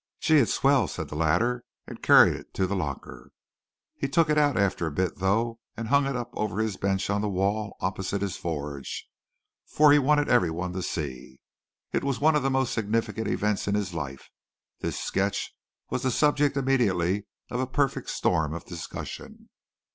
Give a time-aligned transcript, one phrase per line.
[0.19, 3.29] "Gee, it's swell," said the latter and carried it to the locker.
[3.95, 7.11] He took it out after a bit though and hung it up over his bench
[7.11, 9.07] on the wall opposite his forge,
[9.67, 11.39] for he wanted everyone to see.
[11.93, 14.31] It was one of the most significant events in his life.
[14.79, 15.53] This sketch
[15.91, 19.49] was the subject immediately of a perfect storm of discussion.